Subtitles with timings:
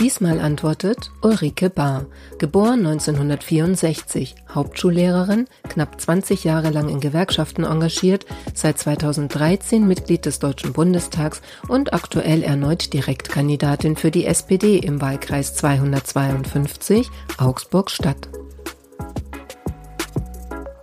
[0.00, 2.06] Diesmal antwortet Ulrike Bahr,
[2.38, 10.72] geboren 1964, Hauptschullehrerin, knapp 20 Jahre lang in Gewerkschaften engagiert, seit 2013 Mitglied des Deutschen
[10.72, 17.08] Bundestags und aktuell erneut Direktkandidatin für die SPD im Wahlkreis 252
[17.38, 18.28] Augsburg-Stadt.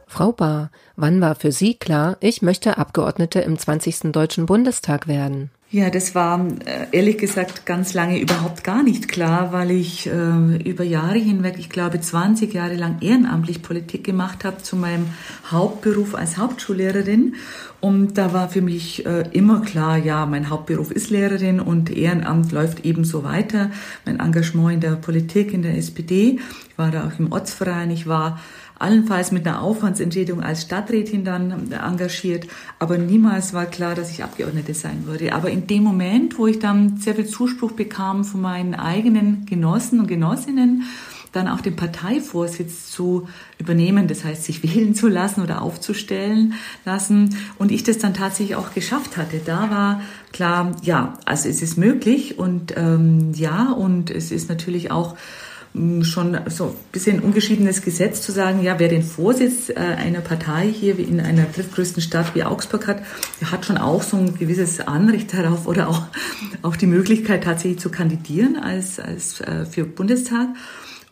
[0.08, 4.12] Frau Bahr, wann war für Sie klar, ich möchte Abgeordnete im 20.
[4.14, 5.52] Deutschen Bundestag werden?
[5.74, 10.70] Ja, das war äh, ehrlich gesagt ganz lange überhaupt gar nicht klar, weil ich äh,
[10.70, 15.06] über Jahre hinweg, ich glaube 20 Jahre lang ehrenamtlich Politik gemacht habe zu meinem
[15.50, 17.36] Hauptberuf als Hauptschullehrerin.
[17.80, 22.52] Und da war für mich äh, immer klar, ja, mein Hauptberuf ist Lehrerin und Ehrenamt
[22.52, 23.72] läuft ebenso weiter.
[24.06, 26.38] Mein Engagement in der Politik, in der SPD,
[26.70, 28.42] ich war da auch im Ortsverein, ich war
[28.82, 32.48] allenfalls mit einer Aufwandsentschädigung als Stadträtin dann engagiert,
[32.80, 35.34] aber niemals war klar, dass ich Abgeordnete sein würde.
[35.34, 40.00] Aber in dem Moment, wo ich dann sehr viel Zuspruch bekam von meinen eigenen Genossen
[40.00, 40.84] und Genossinnen,
[41.32, 46.54] dann auch den Parteivorsitz zu übernehmen, das heißt sich wählen zu lassen oder aufzustellen
[46.86, 49.40] lassen und ich das dann tatsächlich auch geschafft hatte.
[49.44, 50.02] Da war
[50.34, 55.16] klar, ja, also es ist möglich und ähm, ja und es ist natürlich auch
[56.02, 60.68] schon so ein bisschen ungeschriebenes Gesetz zu sagen, ja, wer den Vorsitz äh, einer Partei
[60.68, 63.02] hier in einer drittgrößten Stadt wie Augsburg hat,
[63.40, 66.04] der hat schon auch so ein gewisses Anrecht darauf oder auch,
[66.62, 70.50] auch die Möglichkeit tatsächlich zu kandidieren als, als äh, für Bundestag.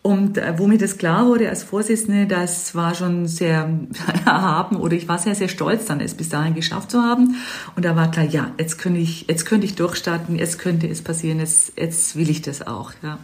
[0.02, 3.70] Und äh, wo mir das klar wurde als Vorsitzende, das war schon sehr
[4.26, 7.36] erhaben oder ich war sehr, sehr stolz, dann es bis dahin geschafft zu haben.
[7.76, 11.02] Und da war klar, ja, jetzt könnte ich, jetzt könnte ich durchstarten, jetzt könnte es
[11.02, 13.20] passieren, jetzt, jetzt will ich das auch, ja.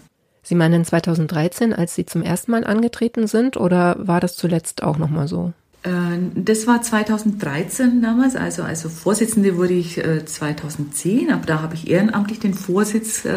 [0.45, 4.99] Sie meinen 2013, als Sie zum ersten Mal angetreten sind, oder war das zuletzt auch
[4.99, 5.53] nochmal so?
[5.81, 5.89] Äh,
[6.35, 11.89] das war 2013 damals, also, also Vorsitzende wurde ich 2010, äh, aber da habe ich
[11.89, 13.33] ehrenamtlich den Vorsitz äh,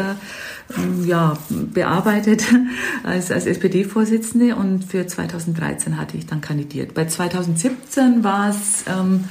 [0.77, 2.43] ähm, ja, bearbeitet
[3.03, 6.93] als, als SPD-Vorsitzende und für 2013 hatte ich dann kandidiert.
[6.93, 9.25] Bei 2017 war es ähm,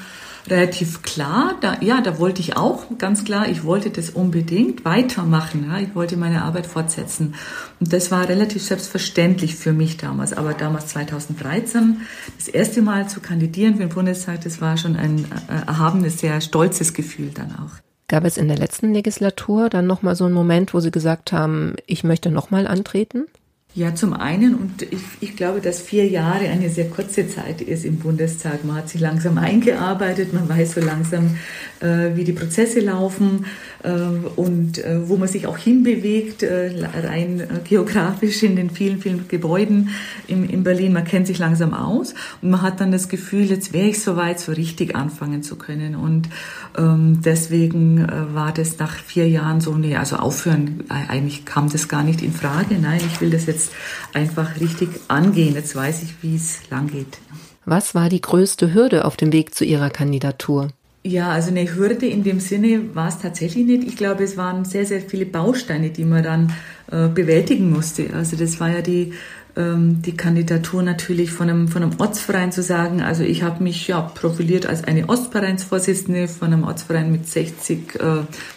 [0.51, 1.57] relativ klar.
[1.61, 5.67] Da, ja, da wollte ich auch ganz klar, ich wollte das unbedingt weitermachen.
[5.69, 7.35] Ja, ich wollte meine Arbeit fortsetzen.
[7.81, 10.33] Und das war relativ selbstverständlich für mich damals.
[10.33, 12.03] Aber damals 2013,
[12.37, 16.41] das erste Mal zu kandidieren für den Bundestag, das war schon ein äh, erhabenes, sehr
[16.41, 17.81] stolzes Gefühl dann auch.
[18.09, 21.75] Gab es in der letzten Legislatur dann nochmal so einen Moment, wo Sie gesagt haben,
[21.87, 23.27] ich möchte nochmal antreten?
[23.75, 27.85] Ja, zum einen, und ich, ich, glaube, dass vier Jahre eine sehr kurze Zeit ist
[27.85, 28.65] im Bundestag.
[28.65, 31.37] Man hat sich langsam eingearbeitet, man weiß so langsam,
[31.81, 33.45] äh, wie die Prozesse laufen
[33.83, 33.91] äh,
[34.37, 36.73] und äh, wo man sich auch hinbewegt, äh,
[37.05, 39.91] rein äh, geografisch in den vielen, vielen Gebäuden
[40.27, 40.95] im, in Berlin.
[40.95, 44.41] Man kennt sich langsam aus und man hat dann das Gefühl, jetzt wäre ich soweit,
[44.41, 45.95] so richtig anfangen zu können.
[45.95, 46.31] Und
[46.77, 51.87] ähm, deswegen äh, war das nach vier Jahren so, nee, also aufhören, eigentlich kam das
[51.87, 52.77] gar nicht in Frage.
[52.81, 53.73] Nein, ich will das jetzt jetzt
[54.15, 55.55] einfach richtig angehen.
[55.55, 57.19] Jetzt weiß ich, wie es lang geht.
[57.65, 60.69] Was war die größte Hürde auf dem Weg zu Ihrer Kandidatur?
[61.05, 63.85] Ja, also eine Hürde in dem Sinne war es tatsächlich nicht.
[63.87, 66.53] Ich glaube, es waren sehr, sehr viele Bausteine, die man dann
[66.91, 68.11] äh, bewältigen musste.
[68.15, 69.13] Also das war ja die,
[69.57, 73.01] ähm, die Kandidatur natürlich von einem, von einem Ortsverein zu sagen.
[73.01, 78.01] Also ich habe mich ja profiliert als eine Ostvereinsvorsitzende von einem Ortsverein mit 60 äh,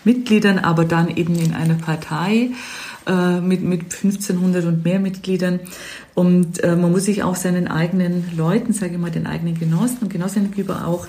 [0.03, 2.49] Mitgliedern, aber dann eben in einer Partei
[3.07, 5.59] äh, mit, mit 1500 und mehr Mitgliedern.
[6.13, 9.99] Und äh, man muss sich auch seinen eigenen Leuten, sage ich mal, den eigenen Genossen
[10.01, 11.07] und Genossinnen gegenüber auch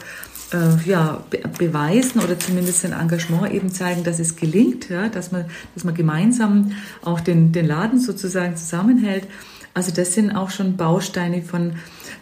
[0.53, 5.33] äh, ja, be beweisen oder zumindest sein Engagement eben zeigen, dass es gelingt, ja, dass,
[5.33, 6.73] man, dass man gemeinsam
[7.03, 9.27] auch den, den Laden sozusagen zusammenhält.
[9.75, 11.75] Also das sind auch schon Bausteine von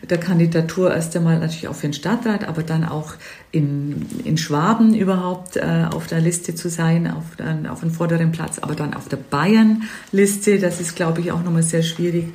[0.08, 3.14] der Kandidatur erst einmal natürlich auch für den Stadtrat, aber dann auch
[3.52, 8.30] in, in Schwaben überhaupt äh, auf der Liste zu sein, auf, dann, auf dem vorderen
[8.30, 10.58] Platz, aber dann auf der Bayern-Liste.
[10.58, 12.26] Das ist, glaube ich, auch nochmal sehr schwierig,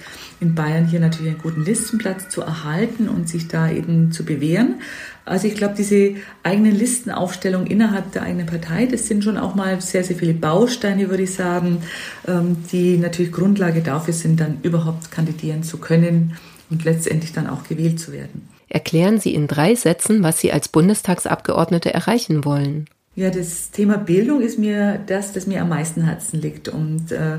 [0.42, 4.82] in Bayern hier natürlich einen guten Listenplatz zu erhalten und sich da eben zu bewähren.
[5.24, 9.82] Also ich glaube, diese eigenen Listenaufstellung innerhalb der eigenen Partei, das sind schon auch mal
[9.82, 11.82] sehr, sehr viele Bausteine, würde ich sagen,
[12.28, 16.36] ähm, die natürlich Grundlage dafür sind, dann überhaupt kandidieren zu können
[16.70, 18.50] und letztendlich dann auch gewählt zu werden.
[18.70, 22.86] Erklären Sie in drei Sätzen, was Sie als Bundestagsabgeordnete erreichen wollen.
[23.16, 26.68] Ja, das Thema Bildung ist mir das, das mir am meisten Herzen liegt.
[26.68, 27.38] Und äh,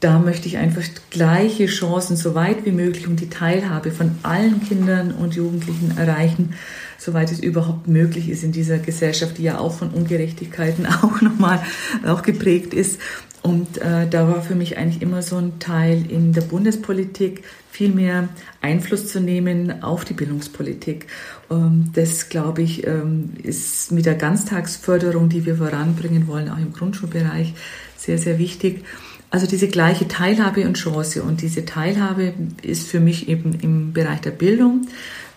[0.00, 4.62] da möchte ich einfach gleiche Chancen so weit wie möglich und die Teilhabe von allen
[4.62, 6.54] Kindern und Jugendlichen erreichen,
[6.98, 11.60] soweit es überhaupt möglich ist in dieser Gesellschaft, die ja auch von Ungerechtigkeiten auch nochmal
[12.06, 13.00] auch geprägt ist.
[13.42, 17.90] Und äh, da war für mich eigentlich immer so ein Teil in der Bundespolitik, viel
[17.90, 18.28] mehr
[18.60, 21.06] Einfluss zu nehmen auf die Bildungspolitik.
[21.50, 26.72] Ähm, das, glaube ich, ähm, ist mit der Ganztagsförderung, die wir voranbringen wollen, auch im
[26.72, 27.54] Grundschulbereich,
[27.96, 28.84] sehr, sehr wichtig.
[29.30, 31.22] Also diese gleiche Teilhabe und Chance.
[31.22, 32.32] Und diese Teilhabe
[32.62, 34.86] ist für mich eben im Bereich der Bildung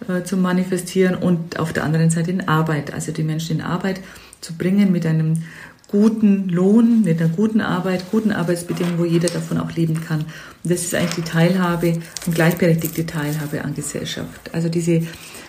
[0.08, 4.00] äh, zu manifestieren und auf der anderen Seite in Arbeit, also die Menschen in Arbeit
[4.40, 5.44] zu bringen mit einem
[5.90, 10.22] guten Lohn, mit einer guten Arbeit, guten Arbeitsbedingungen, wo jeder davon auch leben kann.
[10.22, 14.54] Und das ist eigentlich die Teilhabe und gleichberechtigte Teilhabe an Gesellschaft.
[14.54, 15.04] Also diese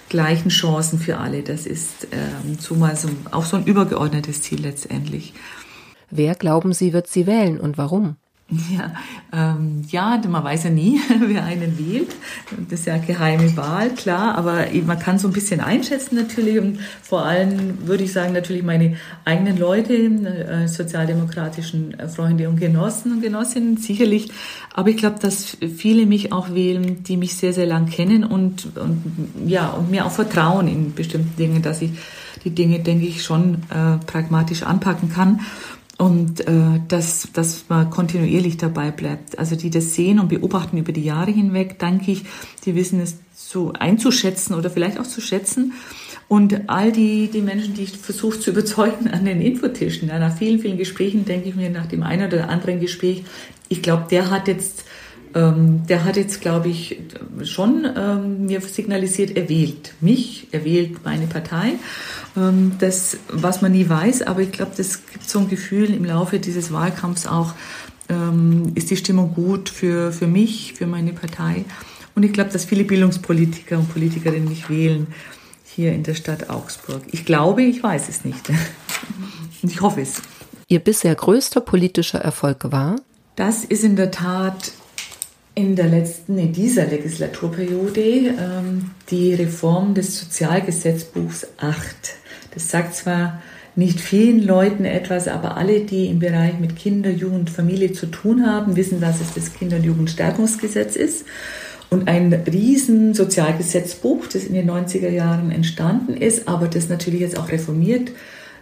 [0.08, 5.32] gleichen Chancen für alle, das ist ähm, zumal so, auch so ein übergeordnetes Ziel letztendlich.
[6.10, 8.16] Wer glauben Sie, wird sie wählen und warum?
[8.70, 8.92] Ja,
[9.32, 12.14] ähm, ja, man weiß ja nie, wer einen wählt.
[12.68, 16.78] Das ist ja geheime Wahl, klar, aber man kann so ein bisschen einschätzen natürlich und
[17.02, 23.22] vor allem würde ich sagen natürlich meine eigenen Leute, äh, sozialdemokratischen Freunde und Genossen und
[23.22, 24.30] Genossinnen sicherlich.
[24.74, 28.76] Aber ich glaube, dass viele mich auch wählen, die mich sehr, sehr lang kennen und,
[28.76, 29.02] und
[29.46, 31.92] ja, und mir auch vertrauen in bestimmten Dingen, dass ich
[32.44, 35.40] die Dinge, denke ich, schon äh, pragmatisch anpacken kann
[36.02, 39.38] und äh, dass, dass man kontinuierlich dabei bleibt.
[39.38, 42.24] Also die das sehen und beobachten über die Jahre hinweg, denke ich,
[42.64, 45.74] die wissen es so einzuschätzen oder vielleicht auch zu schätzen.
[46.26, 50.36] Und all die, die Menschen, die ich versuche zu überzeugen an den Infotischen, ja, nach
[50.36, 53.22] vielen, vielen Gesprächen denke ich mir nach dem einen oder anderen Gespräch,
[53.68, 54.84] ich glaube, der hat jetzt
[55.34, 56.98] ähm, der hat jetzt, glaube ich,
[57.44, 61.74] schon ähm, mir signalisiert, er wählt mich, er wählt meine Partei.
[62.36, 66.04] Ähm, das, was man nie weiß, aber ich glaube, das gibt so ein Gefühl im
[66.04, 67.54] Laufe dieses Wahlkampfs auch,
[68.08, 71.64] ähm, ist die Stimmung gut für, für mich, für meine Partei.
[72.14, 75.06] Und ich glaube, dass viele Bildungspolitiker und Politikerinnen mich wählen
[75.64, 77.02] hier in der Stadt Augsburg.
[77.10, 78.50] Ich glaube, ich weiß es nicht.
[79.64, 80.20] Ich hoffe es.
[80.66, 82.96] Ihr bisher größter politischer Erfolg war?
[83.36, 84.72] Das ist in der Tat
[85.54, 91.76] in der letzten, in dieser Legislaturperiode ähm, die Reform des Sozialgesetzbuchs 8.
[92.54, 93.42] Das sagt zwar
[93.74, 98.46] nicht vielen Leuten etwas, aber alle, die im Bereich mit Kinder, Jugend, Familie zu tun
[98.46, 101.24] haben, wissen, dass es das Kinder- und Jugendstärkungsgesetz ist
[101.88, 107.38] und ein riesen Sozialgesetzbuch, das in den 90er Jahren entstanden ist, aber das natürlich jetzt
[107.38, 108.12] auch reformiert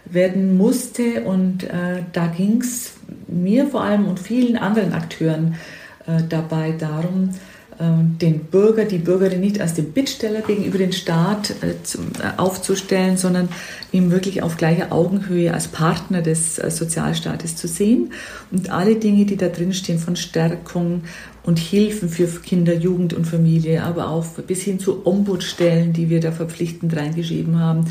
[0.05, 1.23] werden musste.
[1.23, 2.93] Und äh, da ging es
[3.27, 5.55] mir vor allem und vielen anderen Akteuren
[6.29, 7.29] dabei darum,
[7.81, 13.49] den Bürger, die Bürgerin nicht als den Bittsteller gegenüber dem Staat äh, äh, aufzustellen, sondern
[13.91, 18.13] ihm wirklich auf gleicher Augenhöhe als Partner des Sozialstaates zu sehen
[18.51, 21.03] und alle Dinge, die da drin stehen von Stärkung
[21.43, 26.19] und Hilfen für Kinder, Jugend und Familie, aber auch bis hin zu Ombudsstellen, die wir
[26.19, 27.85] da verpflichtend reingeschrieben haben.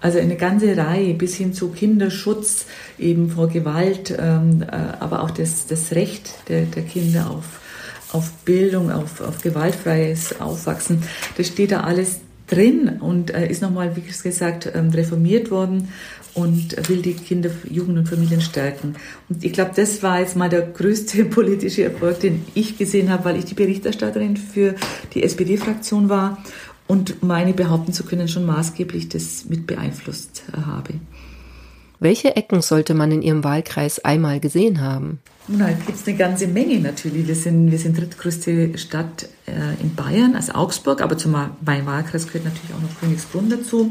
[0.00, 2.66] Also eine ganze Reihe bis hin zu Kinderschutz
[2.98, 7.60] eben vor Gewalt, ähm, äh, aber auch das, das Recht der, der Kinder auf,
[8.14, 11.02] auf Bildung, auf, auf gewaltfreies Aufwachsen.
[11.36, 15.88] Das steht da alles drin und äh, ist nochmal, wie gesagt, ähm, reformiert worden
[16.34, 18.96] und will die Kinder, Jugend und Familien stärken.
[19.28, 23.24] Und ich glaube, das war jetzt mal der größte politische Erfolg, den ich gesehen habe,
[23.24, 24.74] weil ich die Berichterstatterin für
[25.14, 26.38] die SPD-Fraktion war
[26.86, 30.94] und meine behaupten zu können, schon maßgeblich das mit beeinflusst äh, habe.
[32.00, 35.20] Welche Ecken sollte man in Ihrem Wahlkreis einmal gesehen haben?
[35.46, 37.26] Na, gibt es eine ganze Menge natürlich.
[37.28, 42.26] Wir sind, wir sind drittgrößte Stadt äh, in Bayern, als Augsburg, aber zum meinem Wahlkreis
[42.26, 43.90] gehört natürlich auch noch Königsbrunn dazu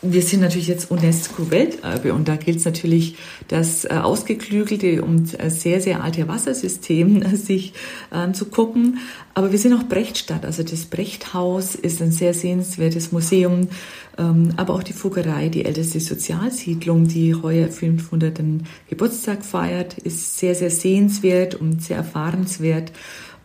[0.00, 3.16] wir sind natürlich jetzt UNESCO-Welterbe und da gilt es natürlich,
[3.48, 7.72] das äh, ausgeklügelte und äh, sehr, sehr alte Wassersystem sich
[8.10, 8.98] anzugucken.
[9.34, 13.68] Aber wir sind auch Brechtstadt, also das Brechthaus ist ein sehr sehenswertes Museum,
[14.18, 18.40] ähm, aber auch die Fuggerei, die älteste Sozialsiedlung, die heuer 500.
[18.88, 22.92] Geburtstag feiert, ist sehr, sehr sehenswert und sehr erfahrenswert.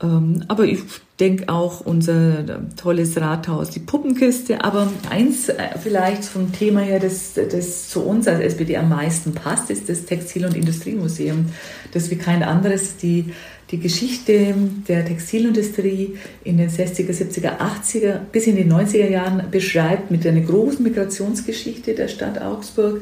[0.03, 0.81] Ähm, aber ich
[1.19, 2.43] denke auch unser
[2.75, 4.63] tolles Rathaus, die Puppenkiste.
[4.63, 9.33] Aber eins äh, vielleicht vom Thema her, das, das zu uns als SPD am meisten
[9.33, 11.45] passt, ist das Textil- und Industriemuseum,
[11.93, 13.33] das wie kein anderes die,
[13.71, 14.55] die Geschichte
[14.87, 20.41] der Textilindustrie in den 60er, 70er, 80er bis in die 90er Jahren beschreibt mit einer
[20.41, 23.01] großen Migrationsgeschichte der Stadt Augsburg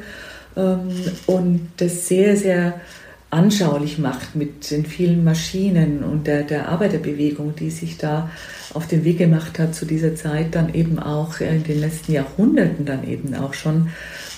[0.56, 0.90] ähm,
[1.26, 2.80] und das sehr, sehr
[3.32, 8.30] anschaulich macht mit den vielen Maschinen und der, der Arbeiterbewegung, die sich da
[8.74, 12.84] auf den Weg gemacht hat zu dieser Zeit, dann eben auch in den letzten Jahrhunderten
[12.84, 13.88] dann eben auch schon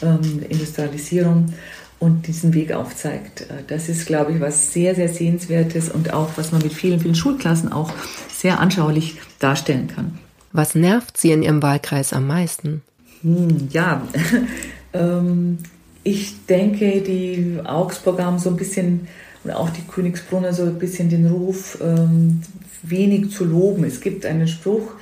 [0.01, 1.53] ähm, Industrialisierung
[1.99, 3.43] und diesen Weg aufzeigt.
[3.43, 7.01] Äh, das ist, glaube ich, was sehr, sehr Sehenswertes und auch, was man mit vielen,
[7.01, 7.93] vielen Schulklassen auch
[8.29, 10.19] sehr anschaulich darstellen kann.
[10.53, 12.83] Was nervt Sie in Ihrem Wahlkreis am meisten?
[13.23, 14.07] Hm, ja,
[14.93, 15.59] ähm,
[16.05, 19.09] ich denke, die Augsburger haben so ein bisschen,
[19.43, 22.43] und auch die Königsbrunner so ein bisschen den Ruf, ähm,
[22.83, 23.85] wenig zu loben.
[23.85, 24.93] Es gibt einen Spruch,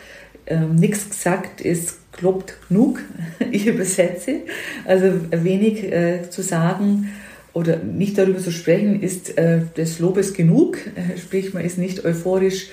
[0.47, 3.01] ähm, nichts gesagt ist klopt genug.
[3.51, 4.41] Ich übersetze.
[4.87, 7.09] Also wenig äh, zu sagen
[7.53, 10.79] oder nicht darüber zu sprechen, ist äh, des Lobes genug.
[11.23, 12.69] Sprich, man ist nicht euphorisch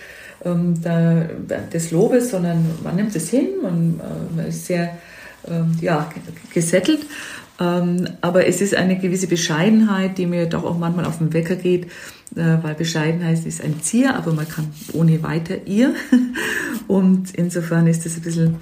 [0.45, 1.27] ähm, da,
[1.73, 4.97] des Lobes, sondern man nimmt es hin, man, äh, man ist sehr
[5.49, 6.09] ähm, ja,
[6.53, 6.99] gesettelt.
[7.59, 11.55] Ähm, aber es ist eine gewisse Bescheidenheit, die mir doch auch manchmal auf den Wecker
[11.55, 11.85] geht,
[12.35, 15.93] äh, weil Bescheidenheit ist ein Zier, aber man kann ohne weiter ihr.
[16.87, 18.55] Und insofern ist das ein bisschen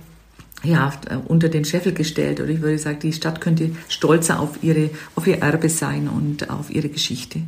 [0.63, 0.91] ja,
[1.27, 2.39] unter den Scheffel gestellt.
[2.39, 6.49] Oder ich würde sagen, die Stadt könnte stolzer auf, ihre, auf ihr Erbe sein und
[6.49, 7.41] auf ihre Geschichte.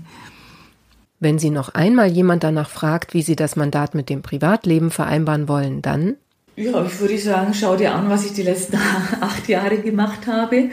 [1.19, 5.47] Wenn Sie noch einmal jemand danach fragt, wie Sie das Mandat mit dem Privatleben vereinbaren
[5.47, 6.15] wollen, dann?
[6.55, 8.77] Ja, ich würde sagen, schau dir an, was ich die letzten
[9.21, 10.69] acht Jahre gemacht habe.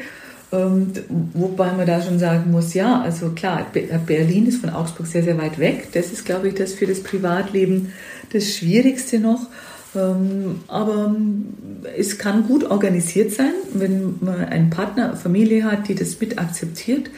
[0.52, 0.92] Ähm,
[1.34, 3.66] wobei man da schon sagen muss, ja, also klar,
[4.06, 5.88] Berlin ist von Augsburg sehr, sehr weit weg.
[5.92, 7.92] Das ist, glaube ich, das für das Privatleben
[8.32, 9.48] das Schwierigste noch.
[9.96, 11.16] Ähm, aber
[11.96, 17.10] es kann gut organisiert sein, wenn man einen Partner, Familie hat, die das mit akzeptiert.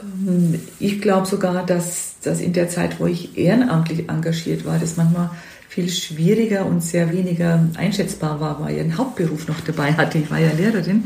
[0.00, 4.96] Ähm, ich glaube sogar, dass, dass in der Zeit, wo ich ehrenamtlich engagiert war, das
[4.96, 5.30] manchmal
[5.68, 10.18] viel schwieriger und sehr weniger einschätzbar war, weil ich einen Hauptberuf noch dabei hatte.
[10.18, 11.04] Ich war ja Lehrerin,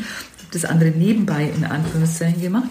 [0.53, 2.71] das andere nebenbei in Anführungszeichen gemacht.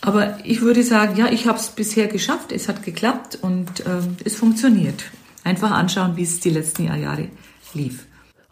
[0.00, 4.00] Aber ich würde sagen, ja, ich habe es bisher geschafft, es hat geklappt und äh,
[4.24, 5.04] es funktioniert.
[5.44, 7.28] Einfach anschauen, wie es die letzten Jahre
[7.74, 8.06] lief.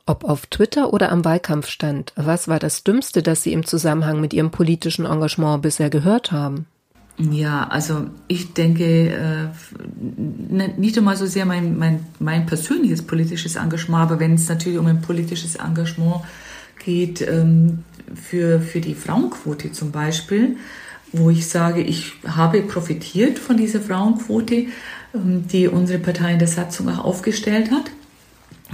[0.07, 4.35] Ob auf Twitter oder am Wahlkampfstand, was war das Dümmste, das Sie im Zusammenhang mit
[4.35, 6.67] Ihrem politischen Engagement bisher gehört haben?
[7.17, 9.49] Ja, also ich denke, äh,
[10.77, 14.87] nicht einmal so sehr mein, mein, mein persönliches politisches Engagement, aber wenn es natürlich um
[14.87, 16.23] ein politisches Engagement
[16.79, 20.57] geht, ähm, für, für die Frauenquote zum Beispiel,
[21.13, 24.67] wo ich sage, ich habe profitiert von dieser Frauenquote,
[25.15, 27.91] ähm, die unsere Partei in der Satzung auch aufgestellt hat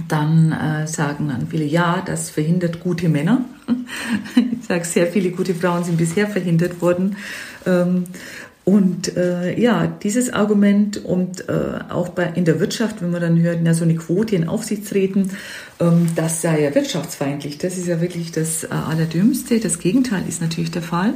[0.07, 3.45] dann äh, sagen dann viele, ja, das verhindert gute Männer.
[4.35, 7.17] ich sage, sehr viele gute Frauen sind bisher verhindert worden.
[7.65, 8.05] Ähm,
[8.71, 13.37] und äh, ja, dieses Argument und äh, auch bei, in der Wirtschaft, wenn man dann
[13.41, 15.31] hört, na, so eine Quote in Aufsichtsräten,
[15.81, 17.57] ähm, das sei ja wirtschaftsfeindlich.
[17.57, 19.59] Das ist ja wirklich das äh, Allerdümmste.
[19.59, 21.15] Das Gegenteil ist natürlich der Fall.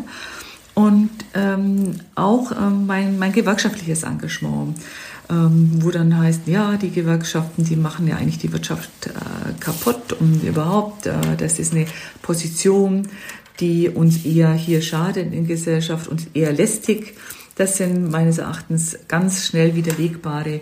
[0.74, 4.78] Und ähm, auch ähm, mein, mein gewerkschaftliches Engagement
[5.30, 10.14] ähm, wo dann heißt, ja, die Gewerkschaften, die machen ja eigentlich die Wirtschaft äh, kaputt
[10.20, 11.88] und überhaupt, äh, das ist eine
[12.22, 13.08] Position,
[13.60, 17.16] die uns eher hier schadet in Gesellschaft und eher lästig.
[17.56, 20.60] Das sind meines Erachtens ganz schnell widerlegbare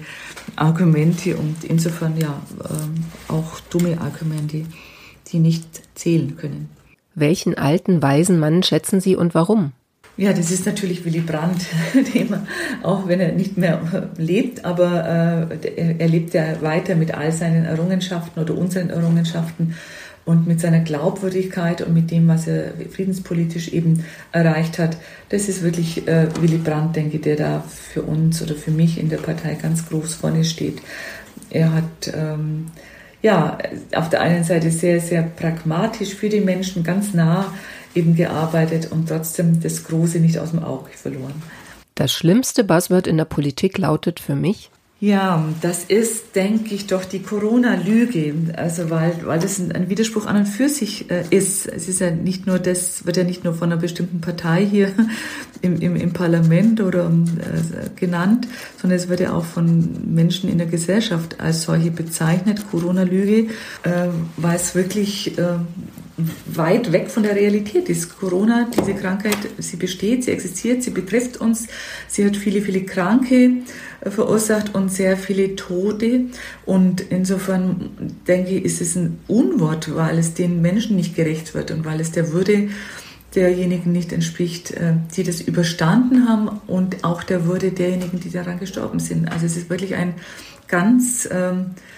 [0.56, 4.66] Argumente und insofern ja äh, auch dumme Argumente,
[5.28, 6.70] die nicht zählen können.
[7.16, 9.72] Welchen alten, weisen Mann schätzen Sie und warum?
[10.16, 11.66] Ja, das ist natürlich Willy Brandt,
[12.84, 17.66] auch wenn er nicht mehr lebt, aber äh, er lebt ja weiter mit all seinen
[17.66, 19.74] Errungenschaften oder unseren Errungenschaften
[20.26, 24.98] und mit seiner Glaubwürdigkeit und mit dem, was er friedenspolitisch eben erreicht hat.
[25.30, 29.00] Das ist wirklich äh, Willy Brandt, denke ich, der da für uns oder für mich
[29.00, 30.82] in der Partei ganz groß vorne steht.
[31.50, 32.68] Er hat ähm,
[33.22, 33.58] ja
[33.96, 37.54] auf der einen Seite sehr, sehr pragmatisch für die Menschen ganz nah
[37.96, 41.42] eben gearbeitet und trotzdem das Große nicht aus dem Auge verloren.
[41.96, 44.72] Das schlimmste Buzzword in der Politik lautet für mich?
[45.04, 48.36] Ja, das ist, denke ich, doch die Corona-Lüge.
[48.56, 51.68] Also weil, weil das ein, Widerspruch an und für sich äh, ist.
[51.68, 54.94] Es ist ja nicht nur das, wird ja nicht nur von einer bestimmten Partei hier
[55.62, 58.48] im, im, im Parlament oder äh, genannt,
[58.82, 63.50] sondern es wird ja auch von Menschen in der Gesellschaft als solche bezeichnet, Corona-Lüge,
[63.84, 64.08] äh,
[64.38, 65.56] weil es wirklich äh,
[66.46, 68.20] weit weg von der Realität ist.
[68.20, 71.68] Corona, diese Krankheit, sie besteht, sie existiert, sie betrifft uns,
[72.08, 73.52] sie hat viele, viele Kranke
[74.02, 76.26] äh, verursacht und sehr viele Tote.
[76.66, 81.72] Und insofern denke ich, ist es ein Unwort, weil es den Menschen nicht gerecht wird
[81.72, 82.70] und weil es der Würde
[83.34, 88.60] derjenigen nicht entspricht, äh, die das überstanden haben und auch der Würde derjenigen, die daran
[88.60, 89.32] gestorben sind.
[89.32, 90.14] Also es ist wirklich ein
[90.68, 91.93] ganz ähm, äh,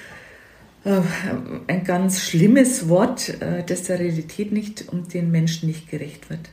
[0.86, 6.50] ein ganz schlimmes Wort, äh, das der Realität nicht und den Menschen nicht gerecht wird.